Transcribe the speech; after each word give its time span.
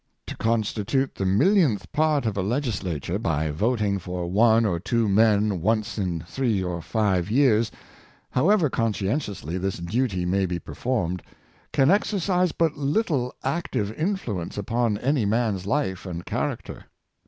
To 0.25 0.35
constitute 0.35 1.13
the 1.13 1.27
millionth 1.27 1.91
part 1.91 2.25
of 2.25 2.35
a 2.35 2.41
Legislature, 2.41 3.19
by 3.19 3.51
voting 3.51 3.99
for 3.99 4.25
one 4.25 4.65
or 4.65 4.79
two 4.79 5.07
men 5.07 5.61
once 5.61 5.99
in 5.99 6.21
three 6.21 6.63
or 6.63 6.81
five 6.81 7.29
years, 7.29 7.69
however 8.31 8.67
conscientiously 8.67 9.59
this 9.59 9.77
duty 9.77 10.25
may 10.25 10.47
be 10.47 10.57
performed, 10.57 11.21
can 11.71 11.89
exer 11.89 12.17
cise 12.19 12.51
but 12.51 12.73
little 12.75 13.31
active 13.43 13.93
influence 13.93 14.57
upon 14.57 14.97
any 14.97 15.23
man's 15.23 15.67
life 15.67 16.07
and 16.07 16.25
character. 16.25 16.85